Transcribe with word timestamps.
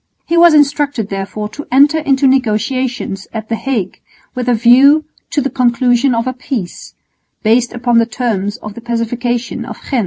He 0.25 0.35
was 0.35 0.55
instructed 0.55 1.09
therefore 1.09 1.47
to 1.49 1.67
enter 1.71 1.99
into 1.99 2.25
negotiations 2.25 3.27
at 3.31 3.49
the 3.49 3.55
Hague 3.55 4.01
with 4.33 4.49
a 4.49 4.55
view 4.55 5.05
to 5.29 5.41
the 5.41 5.49
conclusion 5.51 6.15
of 6.15 6.25
a 6.25 6.33
peace, 6.33 6.95
based 7.43 7.71
upon 7.71 7.99
the 7.99 8.07
terms 8.07 8.57
of 8.57 8.73
the 8.73 8.81
Pacification 8.81 9.63
of 9.63 9.77
Ghent. 9.91 9.99